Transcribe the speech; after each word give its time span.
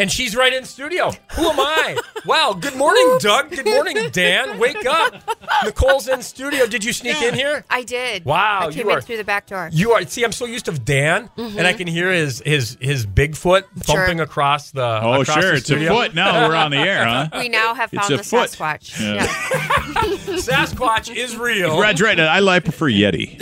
And 0.00 0.10
she's 0.10 0.34
right 0.34 0.52
in 0.52 0.64
studio. 0.64 1.12
Who 1.32 1.46
am 1.46 1.60
I? 1.60 1.94
Wow. 2.26 2.56
Good 2.58 2.76
morning, 2.76 3.18
Doug. 3.20 3.50
Good 3.50 3.66
morning, 3.66 4.10
Dan. 4.10 4.58
Wake 4.58 4.84
up. 4.86 5.22
Nicole's 5.64 6.08
in 6.08 6.22
studio. 6.22 6.66
Did 6.66 6.84
you 6.84 6.92
sneak 6.92 7.20
in 7.22 7.34
here? 7.34 7.64
I 7.70 7.82
did. 7.82 8.24
Wow, 8.24 8.68
I 8.68 8.72
came 8.72 8.86
you 8.86 8.90
in 8.92 8.98
are- 8.98 9.00
through 9.00 9.16
the 9.18 9.24
back 9.24 9.46
door. 9.46 9.68
You 9.72 9.92
are. 9.92 10.04
See, 10.06 10.24
I'm 10.24 10.32
so 10.32 10.44
used 10.46 10.64
to 10.66 10.72
Dan, 10.72 11.30
and 11.36 11.60
I 11.60 11.70
mm-hmm. 11.70 11.78
can 11.78 11.86
hear 11.86 12.12
his 12.12 12.42
his 12.44 12.76
his 12.80 13.06
Bigfoot 13.06 13.62
Sure. 13.62 13.64
thumping 13.96 14.20
across 14.20 14.70
the. 14.70 15.00
Oh, 15.02 15.20
across 15.20 15.40
sure. 15.40 15.50
the 15.52 15.56
It's 15.56 15.70
a 15.70 15.86
foot. 15.86 16.14
Now 16.14 16.48
we're 16.48 16.54
on 16.54 16.70
the 16.70 16.78
air, 16.78 17.04
huh? 17.06 17.28
we 17.34 17.48
now 17.48 17.74
have 17.74 17.92
It's 17.92 18.02
found 18.02 18.14
a 18.14 18.16
the 18.18 18.24
foot. 18.24 18.50
Sasquatch. 18.50 19.00
Yeah. 19.00 19.14
Yeah. 19.14 19.26
Sasquatch 20.40 21.14
is 21.14 21.36
real. 21.36 21.80
That's 21.80 22.00
right. 22.00 22.18
I 22.18 22.38
like 22.40 22.64
prefer 22.64 22.86
Yeti. 22.86 23.38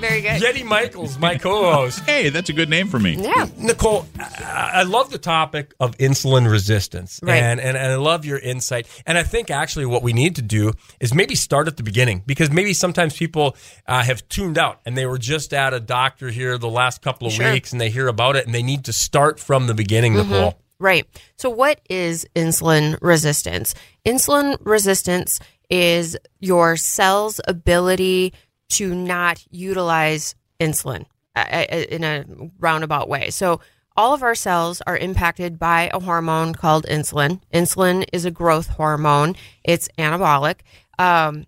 Very 0.00 0.20
good. 0.20 0.42
Yeti 0.42 0.64
Michaels, 0.64 1.18
my 1.18 1.36
co-host. 1.36 2.00
Hey, 2.00 2.28
that's 2.28 2.48
a 2.48 2.52
good 2.52 2.68
name 2.68 2.88
for 2.88 2.98
me. 2.98 3.16
Yeah. 3.16 3.48
Nicole, 3.58 4.06
I 4.18 4.70
I 4.76 4.82
love 4.82 5.10
the 5.10 5.18
topic 5.18 5.74
of 5.80 5.96
insulin 5.98 6.50
resistance, 6.50 7.18
Right. 7.22 7.42
and, 7.42 7.60
and 7.60 7.76
and 7.86 7.92
I 7.94 7.96
love 7.96 8.24
your 8.24 8.38
insight. 8.38 8.86
And 9.06 9.16
I 9.16 9.22
think 9.22 9.50
actually 9.50 9.86
what 9.86 10.02
we 10.02 10.12
need 10.12 10.36
to 10.36 10.42
do 10.42 10.72
is 11.00 11.14
maybe 11.14 11.34
start 11.34 11.68
at 11.68 11.76
the 11.76 11.82
beginning 11.82 12.22
because 12.26 12.50
maybe 12.50 12.72
sometimes 12.72 13.16
people 13.16 13.56
uh, 13.86 14.02
have 14.02 14.28
tuned 14.28 14.58
out 14.58 14.80
and 14.84 14.96
they 14.98 15.06
were 15.06 15.18
just 15.18 15.54
at 15.54 15.72
a 15.72 15.80
doctor 15.80 16.30
here 16.30 16.58
the 16.58 16.68
last 16.68 17.00
couple 17.02 17.26
of 17.26 17.32
Sure. 17.32 17.52
weeks 17.52 17.72
and 17.72 17.80
they 17.80 17.90
hear 17.90 18.08
about 18.08 18.34
it 18.36 18.44
and 18.46 18.54
they 18.54 18.62
need 18.62 18.84
to 18.86 18.92
start 18.92 19.38
from 19.38 19.66
the 19.66 19.74
beginning, 19.74 20.14
Nicole. 20.14 20.58
Right. 20.78 21.06
So, 21.36 21.48
what 21.48 21.80
is 21.88 22.26
insulin 22.34 22.98
resistance? 23.00 23.74
Insulin 24.04 24.58
resistance 24.60 25.40
is 25.70 26.16
your 26.40 26.76
cell's 26.76 27.40
ability 27.48 28.34
to 28.70 28.94
not 28.94 29.42
utilize 29.50 30.34
insulin 30.60 31.06
uh, 31.34 31.44
uh, 31.50 31.64
in 31.90 32.04
a 32.04 32.24
roundabout 32.58 33.08
way. 33.08 33.30
So, 33.30 33.60
all 33.96 34.14
of 34.14 34.22
our 34.22 34.34
cells 34.34 34.82
are 34.86 34.96
impacted 34.96 35.58
by 35.58 35.90
a 35.92 36.00
hormone 36.00 36.54
called 36.54 36.86
insulin. 36.86 37.40
Insulin 37.52 38.04
is 38.12 38.24
a 38.24 38.30
growth 38.30 38.68
hormone, 38.68 39.36
it's 39.64 39.88
anabolic. 39.98 40.60
Um, 40.98 41.46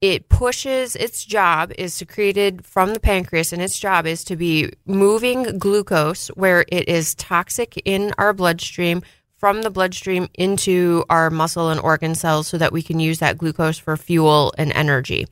it 0.00 0.30
pushes 0.30 0.96
its 0.96 1.24
job 1.24 1.72
is 1.76 1.92
secreted 1.92 2.64
from 2.64 2.94
the 2.94 3.00
pancreas 3.00 3.52
and 3.52 3.60
its 3.60 3.78
job 3.78 4.06
is 4.06 4.24
to 4.24 4.36
be 4.36 4.72
moving 4.86 5.58
glucose 5.58 6.28
where 6.28 6.64
it 6.68 6.88
is 6.88 7.14
toxic 7.14 7.80
in 7.84 8.14
our 8.16 8.32
bloodstream 8.32 9.02
from 9.36 9.62
the 9.62 9.70
bloodstream 9.70 10.28
into 10.34 11.04
our 11.10 11.28
muscle 11.28 11.68
and 11.68 11.80
organ 11.80 12.14
cells 12.14 12.46
so 12.46 12.56
that 12.56 12.72
we 12.72 12.82
can 12.82 12.98
use 12.98 13.18
that 13.18 13.36
glucose 13.36 13.78
for 13.78 13.96
fuel 13.96 14.54
and 14.56 14.72
energy 14.72 15.26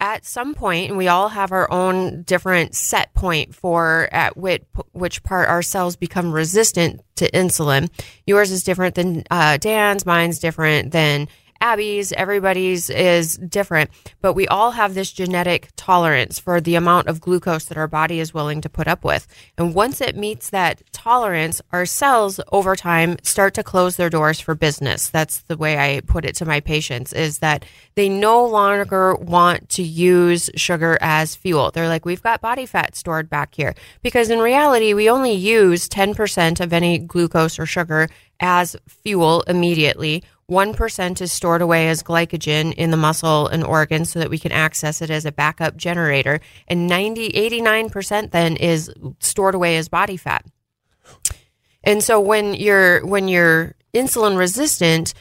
at 0.00 0.24
some 0.24 0.54
point, 0.54 0.88
and 0.90 0.98
we 0.98 1.08
all 1.08 1.28
have 1.28 1.52
our 1.52 1.70
own 1.70 2.22
different 2.22 2.74
set 2.74 3.12
point 3.14 3.54
for 3.54 4.08
at 4.12 4.36
which, 4.36 4.62
which 4.92 5.22
part 5.22 5.48
our 5.48 5.62
cells 5.62 5.96
become 5.96 6.32
resistant 6.32 7.00
to 7.16 7.30
insulin. 7.30 7.88
Yours 8.26 8.50
is 8.50 8.62
different 8.62 8.94
than 8.94 9.24
uh, 9.30 9.56
Dan's, 9.56 10.06
mine's 10.06 10.38
different 10.38 10.92
than 10.92 11.28
Abby's, 11.60 12.12
everybody's 12.12 12.88
is 12.88 13.36
different, 13.36 13.90
but 14.20 14.34
we 14.34 14.46
all 14.48 14.72
have 14.72 14.94
this 14.94 15.10
genetic 15.10 15.68
tolerance 15.76 16.38
for 16.38 16.60
the 16.60 16.76
amount 16.76 17.08
of 17.08 17.20
glucose 17.20 17.64
that 17.66 17.78
our 17.78 17.88
body 17.88 18.20
is 18.20 18.32
willing 18.32 18.60
to 18.60 18.68
put 18.68 18.86
up 18.86 19.04
with. 19.04 19.26
And 19.56 19.74
once 19.74 20.00
it 20.00 20.16
meets 20.16 20.50
that 20.50 20.82
tolerance, 20.92 21.60
our 21.72 21.86
cells 21.86 22.40
over 22.52 22.76
time 22.76 23.16
start 23.22 23.54
to 23.54 23.62
close 23.62 23.96
their 23.96 24.10
doors 24.10 24.38
for 24.40 24.54
business. 24.54 25.10
That's 25.10 25.40
the 25.42 25.56
way 25.56 25.78
I 25.78 26.00
put 26.00 26.24
it 26.24 26.36
to 26.36 26.44
my 26.46 26.60
patients 26.60 27.12
is 27.12 27.38
that 27.38 27.64
they 27.96 28.08
no 28.08 28.44
longer 28.44 29.14
want 29.16 29.68
to 29.70 29.82
use 29.82 30.50
sugar 30.54 30.96
as 31.00 31.34
fuel. 31.34 31.70
They're 31.72 31.88
like, 31.88 32.04
we've 32.04 32.22
got 32.22 32.40
body 32.40 32.66
fat 32.66 32.94
stored 32.94 33.28
back 33.28 33.54
here. 33.54 33.74
Because 34.02 34.30
in 34.30 34.38
reality, 34.38 34.94
we 34.94 35.10
only 35.10 35.32
use 35.32 35.88
10% 35.88 36.60
of 36.60 36.72
any 36.72 36.98
glucose 36.98 37.58
or 37.58 37.66
sugar 37.66 38.08
as 38.40 38.76
fuel 38.86 39.42
immediately. 39.42 40.22
1% 40.50 41.20
is 41.20 41.30
stored 41.30 41.60
away 41.60 41.88
as 41.88 42.02
glycogen 42.02 42.72
in 42.74 42.90
the 42.90 42.96
muscle 42.96 43.48
and 43.48 43.62
organs 43.62 44.10
so 44.10 44.18
that 44.18 44.30
we 44.30 44.38
can 44.38 44.52
access 44.52 45.02
it 45.02 45.10
as 45.10 45.26
a 45.26 45.32
backup 45.32 45.76
generator. 45.76 46.40
And 46.66 46.86
90, 46.86 47.30
89% 47.30 48.30
then 48.30 48.56
is 48.56 48.90
stored 49.20 49.54
away 49.54 49.76
as 49.76 49.88
body 49.88 50.16
fat. 50.16 50.46
And 51.84 52.02
so 52.02 52.20
when 52.20 52.54
you're 52.54 53.04
when 53.06 53.28
you're 53.28 53.74
insulin 53.94 54.38
resistant, 54.38 55.14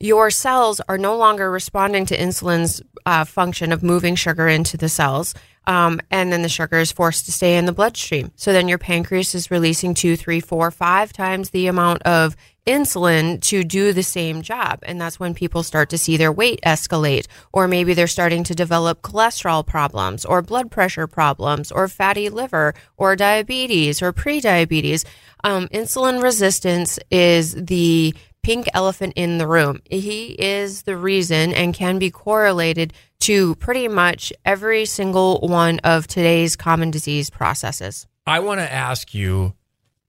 your 0.00 0.30
cells 0.30 0.80
are 0.88 0.98
no 0.98 1.16
longer 1.16 1.50
responding 1.50 2.06
to 2.06 2.16
insulin's 2.16 2.82
uh, 3.06 3.24
function 3.24 3.72
of 3.72 3.82
moving 3.82 4.14
sugar 4.14 4.48
into 4.48 4.76
the 4.76 4.88
cells. 4.88 5.34
Um, 5.68 6.00
and 6.12 6.32
then 6.32 6.42
the 6.42 6.48
sugar 6.48 6.78
is 6.78 6.92
forced 6.92 7.24
to 7.26 7.32
stay 7.32 7.56
in 7.56 7.66
the 7.66 7.72
bloodstream. 7.72 8.30
So 8.36 8.52
then 8.52 8.68
your 8.68 8.78
pancreas 8.78 9.34
is 9.34 9.50
releasing 9.50 9.94
two, 9.94 10.16
three, 10.16 10.38
four, 10.38 10.70
five 10.70 11.12
times 11.12 11.50
the 11.50 11.66
amount 11.66 12.02
of 12.02 12.36
insulin 12.66 13.40
to 13.40 13.64
do 13.64 13.92
the 13.92 14.02
same 14.02 14.42
job. 14.42 14.80
And 14.84 15.00
that's 15.00 15.18
when 15.18 15.34
people 15.34 15.62
start 15.62 15.90
to 15.90 15.98
see 15.98 16.16
their 16.16 16.32
weight 16.32 16.60
escalate, 16.64 17.26
or 17.52 17.66
maybe 17.66 17.94
they're 17.94 18.06
starting 18.06 18.44
to 18.44 18.54
develop 18.54 19.02
cholesterol 19.02 19.66
problems, 19.66 20.24
or 20.24 20.42
blood 20.42 20.70
pressure 20.70 21.06
problems, 21.06 21.72
or 21.72 21.88
fatty 21.88 22.28
liver, 22.28 22.74
or 22.96 23.16
diabetes, 23.16 24.02
or 24.02 24.12
prediabetes. 24.12 25.04
Um, 25.42 25.68
insulin 25.68 26.22
resistance 26.22 26.98
is 27.10 27.54
the 27.54 28.14
pink 28.46 28.68
elephant 28.74 29.12
in 29.16 29.38
the 29.38 29.46
room. 29.48 29.82
He 29.90 30.36
is 30.38 30.84
the 30.84 30.96
reason 30.96 31.52
and 31.52 31.74
can 31.74 31.98
be 31.98 32.12
correlated 32.12 32.92
to 33.18 33.56
pretty 33.56 33.88
much 33.88 34.32
every 34.44 34.84
single 34.84 35.40
one 35.40 35.80
of 35.80 36.06
today's 36.06 36.54
common 36.54 36.92
disease 36.92 37.28
processes. 37.28 38.06
I 38.24 38.38
want 38.38 38.60
to 38.60 38.72
ask 38.72 39.12
you 39.12 39.54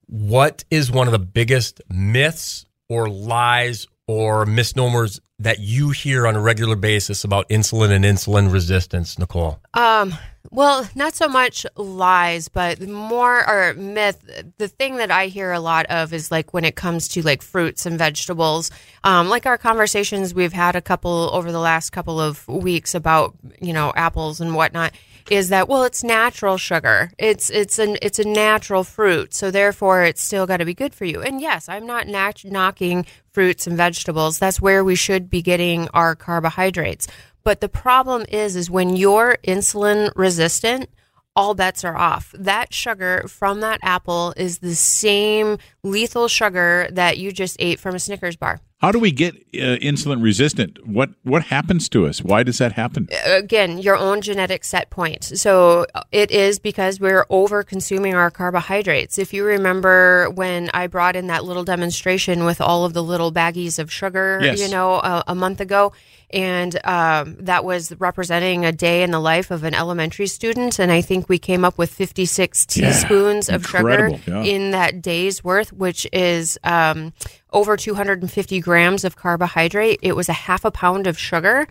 what 0.06 0.64
is 0.70 0.92
one 0.92 1.08
of 1.08 1.14
the 1.14 1.20
biggest 1.20 1.82
myths 1.90 2.68
or 2.88 3.10
lies 3.10 3.88
or 4.08 4.46
misnomers 4.46 5.20
that 5.40 5.60
you 5.60 5.92
hear 5.92 6.26
on 6.26 6.36
a 6.36 6.42
regular 6.42 6.76
basis 6.76 7.24
about 7.24 7.48
insulin 7.50 7.92
and 7.92 8.04
insulin 8.04 8.52
resistance, 8.52 9.20
Nicole? 9.20 9.60
Um, 9.74 10.16
well, 10.50 10.90
not 10.96 11.14
so 11.14 11.28
much 11.28 11.66
lies, 11.76 12.48
but 12.48 12.82
more 12.82 13.48
or 13.48 13.74
myth. 13.74 14.54
The 14.58 14.68
thing 14.68 14.98
that 14.98 15.12
I 15.12 15.28
hear 15.28 15.52
a 15.52 15.60
lot 15.60 15.86
of 15.88 16.14
is 16.14 16.32
like 16.32 16.54
when 16.54 16.64
it 16.64 16.76
comes 16.76 17.10
to 17.10 17.22
like 17.22 17.42
fruits 17.42 17.86
and 17.86 17.98
vegetables, 17.98 18.72
um, 19.04 19.30
like 19.30 19.46
our 19.46 19.58
conversations 19.58 20.34
we've 20.34 20.54
had 20.54 20.76
a 20.76 20.82
couple 20.82 21.30
over 21.34 21.52
the 21.52 21.60
last 21.60 21.90
couple 21.92 22.20
of 22.20 22.48
weeks 22.48 22.96
about 22.96 23.36
you 23.62 23.74
know 23.74 23.92
apples 23.96 24.40
and 24.40 24.56
whatnot. 24.56 24.94
Is 25.30 25.50
that 25.50 25.68
well? 25.68 25.84
It's 25.84 26.06
natural 26.06 26.58
sugar. 26.58 27.12
It's 27.18 27.50
it's 27.50 27.80
an 27.80 27.98
it's 28.02 28.18
a 28.18 28.28
natural 28.28 28.86
fruit, 28.86 29.34
so 29.34 29.52
therefore 29.52 30.04
it's 30.04 30.22
still 30.22 30.48
got 30.48 30.58
to 30.58 30.66
be 30.66 30.74
good 30.74 30.96
for 30.96 31.04
you. 31.04 31.22
And 31.22 31.42
yes, 31.42 31.68
I'm 31.68 31.86
not 31.86 32.08
nat- 32.08 32.46
knocking 32.46 33.06
fruits 33.32 33.68
and 33.68 33.76
vegetables. 33.76 34.40
That's 34.40 34.62
where 34.62 34.86
we 34.86 34.96
should 34.96 35.30
be 35.30 35.42
getting 35.42 35.90
our 35.90 36.16
carbohydrates. 36.16 37.08
But 37.44 37.60
the 37.60 37.70
problem 37.70 38.26
is, 38.30 38.56
is 38.56 38.70
when 38.70 38.96
you're 38.96 39.38
insulin 39.46 40.12
resistant, 40.16 40.90
all 41.36 41.54
bets 41.54 41.84
are 41.84 41.96
off. 41.96 42.34
That 42.38 42.74
sugar 42.74 43.26
from 43.28 43.60
that 43.62 43.80
apple 43.84 44.34
is 44.38 44.60
the 44.60 44.76
same 44.76 45.58
lethal 45.84 46.30
sugar 46.30 46.88
that 46.92 47.18
you 47.18 47.34
just 47.34 47.58
ate 47.60 47.80
from 47.80 47.96
a 47.96 48.00
Snickers 48.00 48.38
bar. 48.38 48.60
How 48.80 48.92
do 48.92 49.00
we 49.00 49.12
get 49.12 49.34
uh, 49.56 49.82
insulin 49.82 50.22
resistant? 50.22 50.86
What 50.88 51.10
what 51.24 51.46
happens 51.46 51.90
to 51.90 52.06
us? 52.06 52.22
Why 52.22 52.44
does 52.44 52.60
that 52.60 52.74
happen? 52.74 53.08
Again, 53.26 53.80
your 53.80 53.98
own 53.98 54.22
genetic 54.22 54.64
set 54.64 54.92
point. 54.92 55.24
So 55.24 55.88
it 56.12 56.30
is 56.30 56.60
because 56.60 57.00
we're 57.00 57.26
over 57.32 57.64
consuming 57.64 58.14
our 58.14 58.30
carbohydrates. 58.30 59.18
If 59.18 59.34
you 59.34 59.44
remember 59.44 60.30
when 60.30 60.70
I 60.76 60.86
brought 60.86 61.16
in 61.16 61.26
that 61.26 61.44
little 61.44 61.64
demonstration 61.64 62.46
with 62.46 62.62
all 62.62 62.86
of 62.86 62.94
the 62.94 63.02
little 63.04 63.32
baggies 63.32 63.80
of 63.80 63.92
sugar, 63.92 64.40
Yes. 64.44 64.62
you 64.62 64.70
know, 64.70 65.02
a 65.28 65.34
month 65.34 65.60
ago, 65.60 65.92
and 66.30 66.78
um, 66.86 67.38
that 67.40 67.64
was 67.64 67.94
representing 68.00 68.66
a 68.66 68.72
day 68.72 69.04
in 69.04 69.12
the 69.12 69.20
life 69.20 69.50
of 69.50 69.64
an 69.64 69.74
elementary 69.74 70.28
student. 70.28 70.78
And 70.78 70.92
I 70.92 71.02
think 71.02 71.30
we 71.30 71.40
came 71.40 71.64
up 71.64 71.78
with 71.78 71.90
56 71.92 72.68
Yeah, 72.76 72.92
teaspoons 72.92 73.50
of 73.50 73.66
sugar 73.66 74.10
yeah. 74.28 74.44
in 74.44 74.72
that 74.72 75.02
day's 75.02 75.44
worth, 75.44 75.72
which 75.72 76.06
is 76.12 76.58
um, 76.64 77.14
over 77.54 77.78
250 77.78 78.60
grams 78.60 79.06
of 79.06 79.16
carbohydrate. 79.16 80.00
It 80.02 80.16
was 80.16 80.28
a 80.28 80.34
half 80.34 80.66
a 80.66 80.72
pound 80.72 81.08
of 81.08 81.18
sugar. 81.18 81.68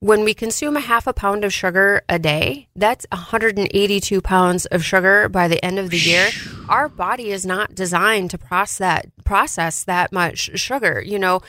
When 0.00 0.24
we 0.24 0.34
consume 0.34 0.76
a 0.76 0.80
half 0.80 1.06
a 1.06 1.14
pound 1.14 1.42
of 1.42 1.54
sugar 1.54 2.02
a 2.06 2.18
day, 2.18 2.68
that's 2.76 3.06
182 3.12 4.20
pounds 4.20 4.66
of 4.66 4.84
sugar 4.84 5.26
by 5.30 5.48
the 5.48 5.64
end 5.64 5.78
of 5.78 5.88
the 5.88 5.96
year. 5.96 6.28
Our 6.68 6.90
body 6.90 7.30
is 7.30 7.46
not 7.46 7.74
designed 7.74 8.30
to 8.32 8.38
process 8.38 8.76
that 8.76 9.06
process 9.24 9.84
that 9.84 10.12
much 10.12 10.60
sugar. 10.60 11.02
You 11.02 11.18
know, 11.18 11.40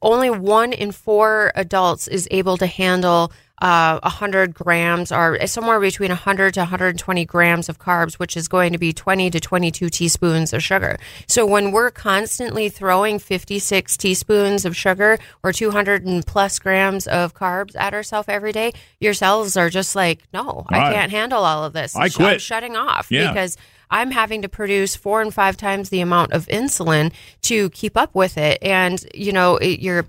only 0.00 0.30
one 0.30 0.72
in 0.72 0.92
four 0.92 1.50
adults 1.56 2.06
is 2.06 2.28
able 2.30 2.56
to 2.58 2.66
handle 2.68 3.32
uh, 3.62 3.98
100 4.02 4.52
grams 4.54 5.10
or 5.10 5.38
somewhere 5.46 5.80
between 5.80 6.10
100 6.10 6.54
to 6.54 6.60
120 6.60 7.24
grams 7.24 7.68
of 7.68 7.78
carbs, 7.78 8.14
which 8.14 8.36
is 8.36 8.48
going 8.48 8.72
to 8.72 8.78
be 8.78 8.92
20 8.92 9.30
to 9.30 9.40
22 9.40 9.88
teaspoons 9.88 10.52
of 10.52 10.62
sugar. 10.62 10.98
So 11.26 11.46
when 11.46 11.72
we're 11.72 11.90
constantly 11.90 12.68
throwing 12.68 13.18
56 13.18 13.96
teaspoons 13.96 14.64
of 14.64 14.76
sugar 14.76 15.18
or 15.42 15.52
200 15.52 16.04
and 16.04 16.26
plus 16.26 16.58
grams 16.58 17.06
of 17.06 17.34
carbs 17.34 17.74
at 17.78 17.94
ourselves 17.94 18.28
every 18.28 18.52
day, 18.52 18.72
your 19.00 19.14
cells 19.14 19.56
are 19.56 19.70
just 19.70 19.96
like, 19.96 20.20
no, 20.34 20.66
I 20.68 20.78
Right. 20.78 20.94
can't 20.94 21.10
handle 21.10 21.44
all 21.44 21.64
of 21.64 21.72
this. 21.72 21.96
I 21.96 22.08
Sh- 22.08 22.20
I'm 22.20 22.26
quit. 22.26 22.40
shutting 22.42 22.76
off 22.76 23.06
Yeah. 23.10 23.32
because 23.32 23.56
I'm 23.90 24.10
having 24.10 24.42
to 24.42 24.48
produce 24.48 24.96
four 24.96 25.22
and 25.22 25.32
five 25.32 25.56
times 25.56 25.88
the 25.90 26.00
amount 26.00 26.32
of 26.32 26.46
insulin 26.48 27.12
to 27.42 27.70
keep 27.70 27.96
up 27.96 28.14
with 28.14 28.36
it. 28.36 28.58
And, 28.60 29.02
you 29.14 29.32
know, 29.32 29.56
it, 29.58 29.78
you're, 29.80 30.04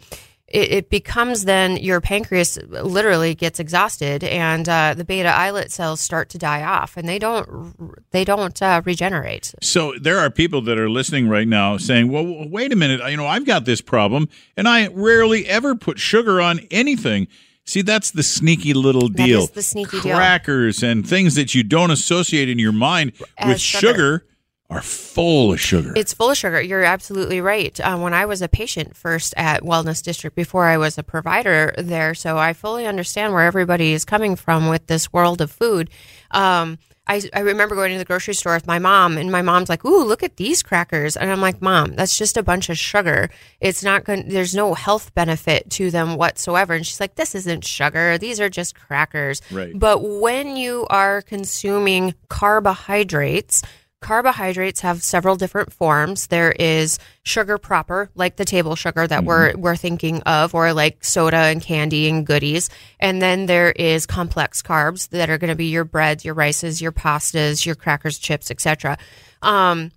it, 0.48 0.72
it 0.72 0.90
becomes 0.90 1.44
then 1.46 1.78
your 1.78 2.00
pancreas 2.00 2.58
literally 2.68 3.36
gets 3.36 3.60
exhausted 3.60 4.24
and 4.24 4.70
uh, 4.70 4.94
the 4.96 5.04
beta 5.04 5.28
islet 5.30 5.72
cells 5.72 6.00
start 6.00 6.30
to 6.30 6.38
die 6.38 6.64
off 6.64 6.96
and 6.96 7.08
they 7.08 7.20
don't 7.20 8.02
they 8.12 8.24
don't 8.24 8.62
uh, 8.62 8.82
regenerate 8.86 9.54
So 9.62 9.94
there 10.00 10.20
are 10.20 10.30
people 10.30 10.62
that 10.62 10.78
are 10.78 10.90
listening 10.90 11.28
right 11.28 11.48
now 11.48 11.78
saying, 11.78 12.12
"Well, 12.12 12.48
wait 12.50 12.72
a 12.72 12.76
minute. 12.76 13.02
You 13.10 13.18
know, 13.18 13.28
I've 13.28 13.46
got 13.46 13.66
this 13.66 13.82
problem, 13.82 14.30
and 14.56 14.68
I 14.68 14.88
rarely 14.88 15.48
ever 15.48 15.76
put 15.76 16.00
sugar 16.00 16.40
on 16.42 16.60
anything." 16.72 17.28
See, 17.66 17.82
that's 17.82 18.12
the 18.12 18.24
sneaky 18.24 18.74
little 18.74 19.10
deal. 19.10 19.42
is 19.44 19.50
the 19.50 19.62
sneaky 19.62 20.00
deal. 20.00 20.16
Crackers 20.16 20.82
and 20.82 21.08
things 21.08 21.36
that 21.36 21.54
you 21.54 21.64
don't 21.64 21.92
associate 21.92 22.48
in 22.48 22.60
your 22.60 22.72
mind 22.72 23.12
As 23.38 23.48
with 23.48 23.60
sugar. 23.60 23.88
sugar. 23.88 24.26
Are 24.70 24.82
full 24.82 25.54
of 25.54 25.60
sugar. 25.62 25.94
It's 25.96 26.14
full 26.14 26.30
of 26.30 26.38
sugar. 26.38 26.62
You're 26.62 26.84
absolutely 26.84 27.40
right. 27.40 27.80
Uh, 27.80 27.98
when 27.98 28.14
I 28.14 28.26
was 28.26 28.42
a 28.42 28.50
patient 28.50 28.98
first 28.98 29.34
at 29.38 29.64
Wellness 29.64 30.04
District 30.04 30.36
before 30.36 30.66
I 30.66 30.78
was 30.78 30.98
a 30.98 31.04
provider 31.04 31.74
there, 31.78 32.14
so 32.14 32.38
I 32.38 32.54
fully 32.54 32.86
understand 32.86 33.34
where 33.34 33.44
everybody 33.44 33.94
is 33.94 34.04
coming 34.04 34.36
from 34.36 34.68
with 34.68 34.88
this 34.88 35.14
world 35.14 35.40
of 35.40 35.52
food. 35.52 35.90
Um, 36.32 36.80
I, 37.10 37.22
I 37.34 37.40
remember 37.40 37.76
going 37.76 37.94
to 37.94 37.98
the 37.98 38.06
grocery 38.06 38.34
store 38.34 38.56
with 38.56 38.68
my 38.68 38.80
mom, 38.80 39.18
and 39.18 39.32
my 39.32 39.42
mom's 39.42 39.70
like, 39.70 39.86
"Ooh, 39.86 40.04
look 40.04 40.24
at 40.24 40.36
these 40.36 40.62
crackers," 40.62 41.16
and 41.16 41.32
I'm 41.32 41.40
like, 41.40 41.62
"Mom, 41.62 41.96
that's 41.96 42.18
just 42.18 42.36
a 42.36 42.44
bunch 42.44 42.70
of 42.70 42.78
sugar. 42.78 43.30
It's 43.62 43.84
not 43.84 44.04
going. 44.04 44.28
There's 44.28 44.54
no 44.54 44.74
health 44.74 45.14
benefit 45.14 45.70
to 45.72 45.90
them 45.90 46.18
whatsoever." 46.18 46.74
And 46.74 46.86
she's 46.86 47.00
like, 47.00 47.16
"This 47.16 47.34
isn't 47.34 47.64
sugar. 47.64 48.18
These 48.18 48.42
are 48.42 48.50
just 48.50 48.76
crackers." 48.76 49.42
Right. 49.50 49.72
But 49.74 50.00
when 50.04 50.58
you 50.58 50.86
are 50.90 51.22
consuming 51.22 52.14
carbohydrates, 52.28 53.64
carbohydrates 54.02 54.82
have 54.82 55.02
several 55.02 55.36
different 55.36 55.74
forms. 55.74 56.28
There 56.28 56.52
is 56.52 57.00
sugar 57.24 57.58
proper, 57.58 58.10
like 58.16 58.36
the 58.36 58.46
table 58.46 58.76
sugar 58.76 59.08
that 59.08 59.24
we're 59.24 59.56
we're 59.56 59.76
thinking 59.76 60.22
of, 60.24 60.54
or 60.54 60.74
like 60.74 61.04
soda 61.04 61.38
and 61.38 61.62
candy 61.62 62.08
and 62.10 62.26
goodies. 62.26 62.70
And 63.00 63.22
then 63.22 63.48
there 63.48 63.72
is 63.72 64.06
complex 64.06 64.62
carbs 64.62 65.10
that 65.10 65.30
are 65.30 65.38
going 65.38 65.50
to 65.50 65.56
be 65.56 65.68
your 65.68 65.86
breads, 65.86 66.24
your 66.24 66.34
rices, 66.34 66.82
your 66.82 66.92
pastas, 66.92 67.66
your 67.66 67.76
crackers, 67.76 68.18
chips, 68.18 68.52
etc. 68.52 68.98
Um, 69.42 69.92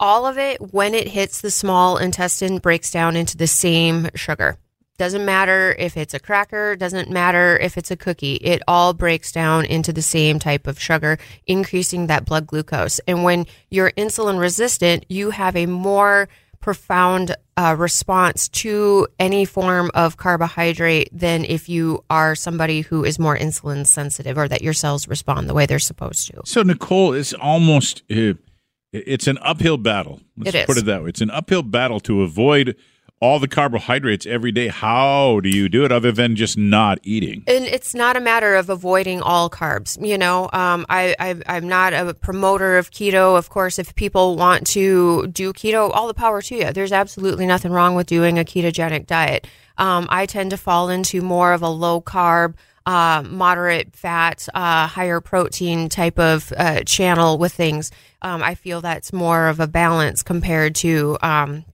all 0.00 0.26
of 0.26 0.38
it, 0.38 0.60
when 0.72 0.94
it 0.94 1.08
hits 1.08 1.40
the 1.40 1.50
small 1.50 1.96
intestine, 1.98 2.58
breaks 2.58 2.90
down 2.90 3.16
into 3.16 3.36
the 3.36 3.46
same 3.46 4.08
sugar. 4.14 4.58
Doesn't 4.96 5.24
matter 5.24 5.74
if 5.78 5.96
it's 5.96 6.14
a 6.14 6.20
cracker, 6.20 6.76
doesn't 6.76 7.10
matter 7.10 7.56
if 7.58 7.76
it's 7.76 7.90
a 7.90 7.96
cookie. 7.96 8.34
It 8.36 8.62
all 8.68 8.92
breaks 8.94 9.32
down 9.32 9.64
into 9.64 9.92
the 9.92 10.02
same 10.02 10.38
type 10.38 10.68
of 10.68 10.80
sugar, 10.80 11.18
increasing 11.46 12.06
that 12.06 12.24
blood 12.24 12.46
glucose. 12.46 13.00
And 13.08 13.24
when 13.24 13.46
you're 13.70 13.90
insulin 13.92 14.38
resistant, 14.38 15.04
you 15.08 15.30
have 15.30 15.56
a 15.56 15.66
more 15.66 16.28
profound 16.60 17.34
uh, 17.56 17.74
response 17.76 18.48
to 18.48 19.06
any 19.18 19.44
form 19.44 19.90
of 19.94 20.16
carbohydrate 20.16 21.08
than 21.12 21.44
if 21.44 21.68
you 21.68 22.02
are 22.08 22.34
somebody 22.34 22.80
who 22.82 23.04
is 23.04 23.18
more 23.18 23.36
insulin 23.36 23.86
sensitive 23.86 24.38
or 24.38 24.48
that 24.48 24.62
your 24.62 24.72
cells 24.72 25.06
respond 25.08 25.48
the 25.48 25.54
way 25.54 25.66
they're 25.66 25.78
supposed 25.78 26.28
to. 26.28 26.40
So 26.44 26.62
Nicole, 26.62 27.12
it's 27.12 27.34
almost 27.34 28.02
uh, 28.10 28.34
it's 28.92 29.26
an 29.26 29.38
uphill 29.42 29.76
battle. 29.76 30.20
Let's 30.36 30.54
It 30.54 30.58
is. 30.60 30.66
put 30.66 30.78
it 30.78 30.86
that 30.86 31.02
way. 31.02 31.08
It's 31.08 31.20
an 31.20 31.30
uphill 31.30 31.62
battle 31.64 31.98
to 32.00 32.22
avoid 32.22 32.76
all 33.20 33.38
the 33.38 33.48
carbohydrates 33.48 34.26
every 34.26 34.52
day. 34.52 34.68
How 34.68 35.40
do 35.40 35.48
you 35.48 35.68
do 35.68 35.84
it 35.84 35.92
other 35.92 36.12
than 36.12 36.36
just 36.36 36.58
not 36.58 36.98
eating? 37.02 37.44
and 37.46 37.64
it's 37.64 37.94
not 37.94 38.16
a 38.16 38.20
matter 38.20 38.54
of 38.54 38.68
avoiding 38.68 39.22
all 39.22 39.48
carbs. 39.48 40.04
You 40.04 40.18
know, 40.18 40.50
um, 40.52 40.84
I, 40.88 41.14
I 41.18 41.36
I'm 41.46 41.68
not 41.68 41.92
a 41.94 42.14
promoter 42.14 42.76
of 42.76 42.90
keto. 42.90 43.38
Of 43.38 43.48
course, 43.48 43.78
if 43.78 43.94
people 43.94 44.36
want 44.36 44.66
to 44.68 45.26
do 45.28 45.52
keto, 45.52 45.90
all 45.94 46.06
the 46.06 46.14
power 46.14 46.42
to 46.42 46.56
you. 46.56 46.72
There's 46.72 46.92
absolutely 46.92 47.46
nothing 47.46 47.72
wrong 47.72 47.94
with 47.94 48.06
doing 48.06 48.38
a 48.38 48.44
ketogenic 48.44 49.06
diet. 49.06 49.46
Um, 49.78 50.06
I 50.10 50.26
tend 50.26 50.50
to 50.50 50.56
fall 50.56 50.88
into 50.88 51.20
more 51.20 51.52
of 51.52 51.62
a 51.62 51.68
low 51.68 52.00
carb. 52.00 52.54
Uh, 52.86 53.22
moderate 53.26 53.96
fat, 53.96 54.46
uh, 54.52 54.86
higher 54.86 55.18
protein 55.18 55.88
type 55.88 56.18
of 56.18 56.52
uh, 56.54 56.82
channel 56.84 57.38
with 57.38 57.50
things. 57.50 57.90
Um, 58.20 58.42
I 58.42 58.54
feel 58.54 58.82
that's 58.82 59.10
more 59.10 59.48
of 59.48 59.58
a 59.58 59.66
balance 59.66 60.22
compared 60.22 60.74
to 60.76 61.16
um, 61.22 61.64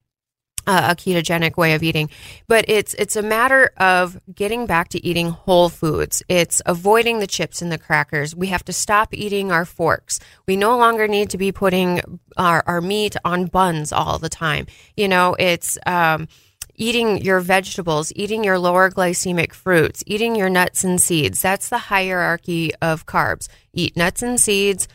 uh, 0.67 0.89
a 0.91 0.95
ketogenic 0.95 1.57
way 1.57 1.73
of 1.73 1.83
eating. 1.83 2.09
But 2.47 2.65
it's 2.67 2.93
it's 2.95 3.15
a 3.15 3.21
matter 3.21 3.71
of 3.77 4.19
getting 4.33 4.65
back 4.65 4.89
to 4.89 5.05
eating 5.05 5.29
whole 5.29 5.69
foods. 5.69 6.23
It's 6.27 6.61
avoiding 6.65 7.19
the 7.19 7.27
chips 7.27 7.61
and 7.61 7.71
the 7.71 7.77
crackers. 7.77 8.35
We 8.35 8.47
have 8.47 8.65
to 8.65 8.73
stop 8.73 9.13
eating 9.13 9.51
our 9.51 9.65
forks. 9.65 10.19
We 10.47 10.55
no 10.55 10.77
longer 10.77 11.07
need 11.07 11.29
to 11.31 11.37
be 11.37 11.51
putting 11.51 12.19
our, 12.37 12.63
our 12.67 12.81
meat 12.81 13.15
on 13.25 13.47
buns 13.47 13.91
all 13.91 14.19
the 14.19 14.29
time. 14.29 14.67
You 14.95 15.07
know 15.07 15.35
it's 15.39 15.77
um, 15.85 16.27
eating 16.75 17.21
your 17.21 17.39
vegetables 17.39 18.11
eating 18.15 18.43
your 18.43 18.57
lower 18.57 18.89
glycemic 18.89 19.53
fruits 19.53 20.03
eating 20.07 20.35
your 20.35 20.49
nuts 20.49 20.83
and 20.83 20.99
seeds. 20.99 21.41
That's 21.41 21.69
the 21.69 21.77
hierarchy 21.77 22.73
of 22.81 23.05
carbs. 23.05 23.47
Eat 23.73 23.95
nuts 23.95 24.21
and 24.21 24.39
seeds 24.39 24.87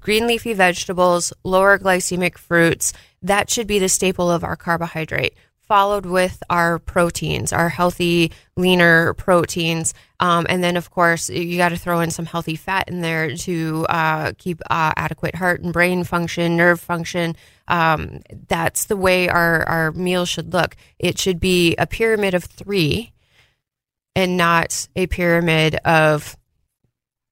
green 0.00 0.26
leafy 0.26 0.52
vegetables, 0.52 1.32
lower 1.44 1.78
glycemic 1.78 2.38
fruits. 2.38 2.92
That 3.22 3.50
should 3.50 3.66
be 3.66 3.78
the 3.78 3.88
staple 3.88 4.30
of 4.30 4.44
our 4.44 4.56
carbohydrate, 4.56 5.34
followed 5.60 6.06
with 6.06 6.42
our 6.50 6.78
proteins, 6.78 7.52
our 7.52 7.68
healthy, 7.68 8.32
leaner 8.56 9.14
proteins. 9.14 9.94
Um, 10.20 10.46
and 10.48 10.62
then, 10.62 10.76
of 10.76 10.90
course, 10.90 11.30
you 11.30 11.56
got 11.56 11.70
to 11.70 11.76
throw 11.76 12.00
in 12.00 12.10
some 12.10 12.26
healthy 12.26 12.56
fat 12.56 12.88
in 12.88 13.00
there 13.00 13.34
to 13.36 13.86
uh, 13.88 14.32
keep 14.38 14.60
uh, 14.70 14.92
adequate 14.96 15.34
heart 15.34 15.62
and 15.62 15.72
brain 15.72 16.04
function, 16.04 16.56
nerve 16.56 16.80
function. 16.80 17.34
Um, 17.66 18.20
that's 18.48 18.86
the 18.86 18.96
way 18.96 19.28
our, 19.28 19.66
our 19.68 19.92
meal 19.92 20.26
should 20.26 20.52
look. 20.52 20.76
It 20.98 21.18
should 21.18 21.40
be 21.40 21.74
a 21.76 21.86
pyramid 21.86 22.34
of 22.34 22.44
three 22.44 23.12
and 24.14 24.36
not 24.36 24.86
a 24.94 25.06
pyramid 25.06 25.76
of 25.84 26.36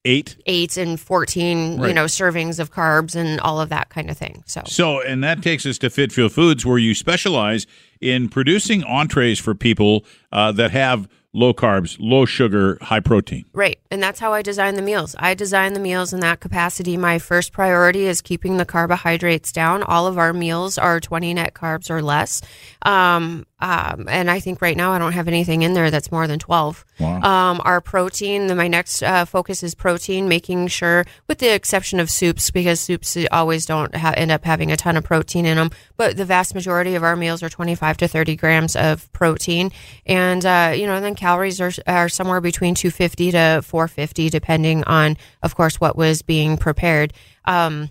Eight. 0.05 0.35
eight 0.47 0.75
and 0.75 0.99
14 0.99 1.81
you 1.81 1.93
know 1.93 2.05
servings 2.05 2.59
of 2.59 2.73
carbs 2.73 3.15
and 3.15 3.39
all 3.39 3.61
of 3.61 3.69
that 3.69 3.87
kind 3.87 4.09
of 4.09 4.17
thing 4.17 4.43
so. 4.45 4.61
So, 4.65 5.01
and 5.01 5.23
that 5.23 5.41
takes 5.41 5.65
us 5.65 5.77
to 5.77 5.89
Fit 5.89 6.11
Fuel 6.11 6.27
Foods, 6.27 6.65
where 6.65 6.77
you 6.77 6.93
specialize 6.93 7.65
in 8.01 8.27
producing 8.27 8.83
entrees 8.83 9.39
for 9.39 9.55
people 9.55 10.03
uh, 10.33 10.51
that 10.51 10.71
have 10.71 11.07
low 11.35 11.53
carbs, 11.53 11.97
low 11.99 12.25
sugar, 12.25 12.77
high 12.81 12.99
protein. 12.99 13.45
right 13.53 13.79
and 13.89 14.03
that's 14.03 14.19
how 14.19 14.33
i 14.33 14.41
design 14.41 14.75
the 14.75 14.81
meals. 14.81 15.15
I 15.19 15.33
design 15.35 15.73
the 15.73 15.79
meals 15.79 16.13
in 16.13 16.19
that 16.19 16.39
capacity. 16.41 16.97
My 16.97 17.17
first 17.19 17.53
priority 17.53 18.05
is 18.05 18.21
keeping 18.21 18.57
the 18.57 18.65
carbohydrates 18.65 19.51
down. 19.51 19.83
All 19.83 20.05
of 20.07 20.17
our 20.17 20.33
meals 20.33 20.77
are 20.77 20.99
20 20.99 21.33
net 21.35 21.53
carbs 21.53 21.89
or 21.89 22.01
less. 22.01 22.41
Um, 22.81 23.45
um, 23.63 24.05
and 24.09 24.29
i 24.29 24.39
think 24.39 24.61
right 24.61 24.77
now 24.77 24.91
i 24.91 24.99
don't 24.99 25.13
have 25.13 25.27
anything 25.27 25.61
in 25.63 25.73
there 25.73 25.89
that's 25.89 26.11
more 26.11 26.27
than 26.27 26.37
12 26.39 26.85
Wow. 26.99 27.21
um, 27.21 27.61
our 27.65 27.81
protein 27.81 28.47
the, 28.47 28.55
my 28.55 28.67
next 28.67 29.01
uh, 29.01 29.25
focus 29.25 29.63
is 29.63 29.73
protein 29.73 30.27
making 30.27 30.67
sure 30.67 31.05
with 31.27 31.39
the 31.39 31.53
exception 31.53 31.99
of 31.99 32.11
soups 32.11 32.51
because 32.51 32.79
soups 32.79 33.17
always 33.31 33.65
don't 33.65 33.95
ha- 33.95 34.13
end 34.15 34.31
up 34.31 34.43
having 34.45 34.71
a 34.71 34.77
ton 34.77 34.97
of 34.97 35.03
protein 35.03 35.45
in 35.45 35.57
them 35.57 35.71
but 35.97 36.17
the 36.17 36.25
vast 36.25 36.53
majority 36.53 36.93
of 36.95 37.03
our 37.03 37.15
meals 37.15 37.41
are 37.41 37.49
25 37.49 37.97
to 37.97 38.07
30 38.07 38.35
grams 38.35 38.75
of 38.75 39.11
protein. 39.13 39.71
And 40.05 40.45
uh, 40.45 40.73
you 40.75 40.85
know 40.85 40.95
and 40.95 41.05
then 41.05 41.15
calories 41.15 41.61
are, 41.61 41.71
are 41.87 42.09
somewhere 42.09 42.41
between 42.41 42.75
250 42.75 43.31
to 43.31 43.61
450 43.63 44.29
depending 44.29 44.83
on 44.83 45.17
of 45.41 45.55
course 45.55 45.79
what 45.79 45.95
was 45.95 46.21
being 46.21 46.57
prepared. 46.57 47.13
Um, 47.45 47.89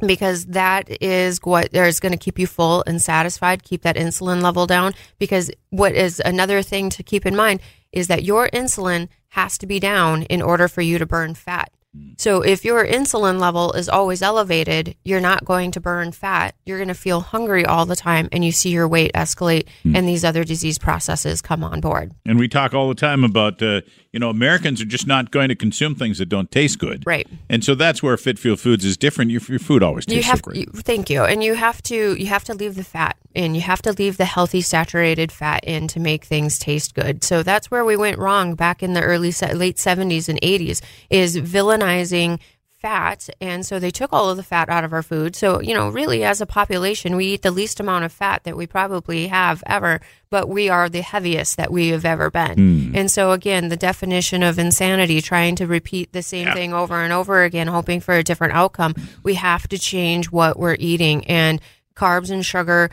because 0.00 0.46
that 0.46 1.02
is 1.02 1.38
what 1.42 1.74
is 1.74 2.00
going 2.00 2.12
to 2.12 2.18
keep 2.18 2.38
you 2.38 2.46
full 2.46 2.84
and 2.86 3.00
satisfied, 3.00 3.62
keep 3.62 3.82
that 3.82 3.96
insulin 3.96 4.42
level 4.42 4.66
down. 4.66 4.94
Because 5.18 5.50
what 5.70 5.94
is 5.94 6.20
another 6.24 6.62
thing 6.62 6.90
to 6.90 7.02
keep 7.02 7.26
in 7.26 7.36
mind 7.36 7.60
is 7.92 8.08
that 8.08 8.24
your 8.24 8.48
insulin 8.50 9.08
has 9.28 9.58
to 9.58 9.66
be 9.66 9.80
down 9.80 10.22
in 10.24 10.42
order 10.42 10.68
for 10.68 10.82
you 10.82 10.98
to 10.98 11.06
burn 11.06 11.34
fat. 11.34 11.70
So 12.18 12.42
if 12.42 12.64
your 12.64 12.86
insulin 12.86 13.40
level 13.40 13.72
is 13.72 13.88
always 13.88 14.22
elevated, 14.22 14.96
you're 15.04 15.20
not 15.20 15.44
going 15.44 15.70
to 15.72 15.80
burn 15.80 16.12
fat. 16.12 16.54
You're 16.64 16.78
going 16.78 16.88
to 16.88 16.94
feel 16.94 17.20
hungry 17.20 17.64
all 17.64 17.86
the 17.86 17.96
time 17.96 18.28
and 18.32 18.44
you 18.44 18.52
see 18.52 18.70
your 18.70 18.88
weight 18.88 19.12
escalate 19.14 19.66
and 19.84 20.06
these 20.08 20.24
other 20.24 20.44
disease 20.44 20.78
processes 20.78 21.40
come 21.40 21.64
on 21.64 21.80
board. 21.80 22.12
And 22.24 22.38
we 22.38 22.48
talk 22.48 22.74
all 22.74 22.88
the 22.88 22.94
time 22.94 23.24
about, 23.24 23.62
uh, 23.62 23.82
you 24.16 24.20
know, 24.20 24.30
Americans 24.30 24.80
are 24.80 24.86
just 24.86 25.06
not 25.06 25.30
going 25.30 25.50
to 25.50 25.54
consume 25.54 25.94
things 25.94 26.16
that 26.16 26.30
don't 26.30 26.50
taste 26.50 26.78
good. 26.78 27.02
Right. 27.04 27.28
And 27.50 27.62
so 27.62 27.74
that's 27.74 28.02
where 28.02 28.16
Fit 28.16 28.38
Fuel 28.38 28.56
Foods 28.56 28.82
is 28.82 28.96
different. 28.96 29.30
Your, 29.30 29.42
your 29.46 29.58
food 29.58 29.82
always 29.82 30.06
tastes 30.06 30.16
you 30.16 30.30
have 30.30 30.38
so 30.38 30.42
great. 30.44 30.56
you, 30.56 30.66
thank 30.72 31.10
you 31.10 31.22
and 31.22 31.44
you 31.44 31.52
have 31.52 31.82
to 31.82 32.14
you 32.14 32.24
have 32.24 32.42
to 32.44 32.54
leave 32.54 32.76
the 32.76 32.84
fat 32.84 33.18
in 33.34 33.54
you 33.54 33.60
have 33.60 33.82
to 33.82 33.92
leave 33.92 34.16
the 34.16 34.24
healthy 34.24 34.62
saturated 34.62 35.30
fat 35.30 35.62
in 35.64 35.86
to 35.88 36.00
make 36.00 36.24
things 36.24 36.58
taste 36.58 36.94
good 36.94 37.22
so 37.22 37.42
that's 37.42 37.70
where 37.70 37.84
we 37.84 37.94
went 37.94 38.18
wrong 38.18 38.54
back 38.54 38.82
in 38.82 38.94
the 38.94 39.02
early 39.02 39.32
late 39.52 39.76
70s 39.76 40.30
and 40.30 40.40
80s 40.40 40.80
is 41.10 41.36
villainizing 41.36 42.40
fat. 42.86 43.28
And 43.40 43.66
so 43.66 43.80
they 43.80 43.90
took 43.90 44.12
all 44.12 44.30
of 44.30 44.36
the 44.36 44.44
fat 44.44 44.68
out 44.68 44.84
of 44.84 44.92
our 44.92 45.02
food. 45.02 45.34
So, 45.34 45.60
you 45.60 45.74
know, 45.74 45.88
really 45.88 46.22
as 46.22 46.40
a 46.40 46.46
population, 46.46 47.16
we 47.16 47.26
eat 47.26 47.42
the 47.42 47.50
least 47.50 47.80
amount 47.80 48.04
of 48.04 48.12
fat 48.12 48.44
that 48.44 48.56
we 48.56 48.66
probably 48.68 49.26
have 49.26 49.64
ever, 49.66 50.00
but 50.30 50.48
we 50.48 50.68
are 50.68 50.88
the 50.88 51.00
heaviest 51.02 51.56
that 51.56 51.72
we 51.72 51.88
have 51.88 52.04
ever 52.04 52.30
been. 52.30 52.92
And 52.94 53.10
so, 53.10 53.32
again, 53.32 53.70
the 53.70 53.76
definition 53.76 54.44
of 54.44 54.58
insanity, 54.58 55.20
trying 55.20 55.56
to 55.56 55.66
repeat 55.66 56.12
the 56.12 56.22
same 56.22 56.46
Yeah. 56.46 56.54
thing 56.54 56.72
over 56.72 57.02
and 57.02 57.12
over 57.12 57.42
again, 57.42 57.66
hoping 57.66 57.98
for 58.00 58.14
a 58.14 58.22
different 58.22 58.54
outcome, 58.54 58.94
we 59.24 59.34
have 59.34 59.66
to 59.68 59.78
change 59.78 60.30
what 60.30 60.56
we're 60.56 60.76
eating. 60.78 61.26
And 61.26 61.60
carbs 61.96 62.30
and 62.30 62.46
sugar, 62.46 62.90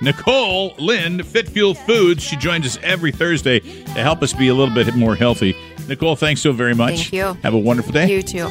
Nicole 0.00 0.74
Lynn, 0.78 1.22
Fit 1.22 1.48
Fuel 1.48 1.74
Foods. 1.74 2.22
She 2.22 2.36
joins 2.36 2.66
us 2.66 2.78
every 2.82 3.12
Thursday 3.12 3.60
to 3.60 4.02
help 4.02 4.22
us 4.22 4.32
be 4.32 4.48
a 4.48 4.54
little 4.54 4.74
bit 4.74 4.94
more 4.94 5.16
healthy. 5.16 5.56
Nicole, 5.88 6.16
thanks 6.16 6.40
so 6.42 6.52
very 6.52 6.74
much. 6.74 6.94
Thank 6.94 7.12
you. 7.12 7.34
Have 7.42 7.54
a 7.54 7.58
wonderful 7.58 7.92
day. 7.92 8.10
You 8.10 8.22
too. 8.22 8.48